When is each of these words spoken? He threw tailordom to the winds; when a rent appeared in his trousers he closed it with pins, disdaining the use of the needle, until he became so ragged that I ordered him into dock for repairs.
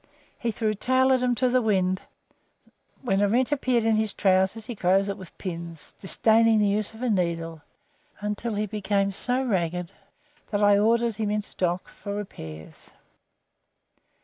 He 0.39 0.49
threw 0.49 0.73
tailordom 0.73 1.35
to 1.35 1.47
the 1.47 1.61
winds; 1.61 2.01
when 3.03 3.21
a 3.21 3.29
rent 3.29 3.51
appeared 3.51 3.85
in 3.85 3.97
his 3.97 4.13
trousers 4.13 4.65
he 4.65 4.73
closed 4.75 5.09
it 5.09 5.15
with 5.19 5.37
pins, 5.37 5.93
disdaining 5.99 6.57
the 6.57 6.65
use 6.65 6.95
of 6.95 7.01
the 7.01 7.09
needle, 7.11 7.61
until 8.19 8.55
he 8.55 8.65
became 8.65 9.11
so 9.11 9.43
ragged 9.43 9.91
that 10.49 10.63
I 10.63 10.79
ordered 10.79 11.17
him 11.17 11.29
into 11.29 11.55
dock 11.55 11.87
for 11.87 12.15
repairs. 12.15 12.89